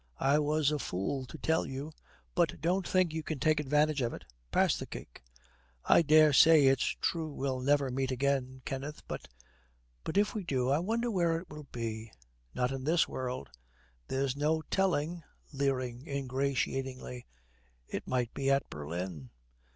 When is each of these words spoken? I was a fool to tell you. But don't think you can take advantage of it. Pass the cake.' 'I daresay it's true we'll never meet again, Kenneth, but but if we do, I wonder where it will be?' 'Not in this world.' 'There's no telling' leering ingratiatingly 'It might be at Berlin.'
I 0.19 0.39
was 0.39 0.71
a 0.71 0.79
fool 0.79 1.27
to 1.27 1.37
tell 1.37 1.63
you. 1.67 1.91
But 2.33 2.59
don't 2.59 2.87
think 2.87 3.13
you 3.13 3.21
can 3.21 3.37
take 3.39 3.59
advantage 3.59 4.01
of 4.01 4.15
it. 4.15 4.25
Pass 4.51 4.75
the 4.75 4.87
cake.' 4.87 5.21
'I 5.85 6.01
daresay 6.01 6.65
it's 6.65 6.95
true 7.01 7.29
we'll 7.31 7.59
never 7.59 7.91
meet 7.91 8.09
again, 8.09 8.63
Kenneth, 8.65 9.03
but 9.07 9.27
but 10.03 10.17
if 10.17 10.33
we 10.33 10.43
do, 10.43 10.71
I 10.71 10.79
wonder 10.79 11.11
where 11.11 11.37
it 11.37 11.51
will 11.51 11.67
be?' 11.71 12.11
'Not 12.55 12.71
in 12.71 12.83
this 12.83 13.07
world.' 13.07 13.51
'There's 14.07 14.35
no 14.35 14.63
telling' 14.71 15.21
leering 15.53 16.07
ingratiatingly 16.07 17.27
'It 17.87 18.07
might 18.07 18.33
be 18.33 18.49
at 18.49 18.67
Berlin.' 18.71 19.29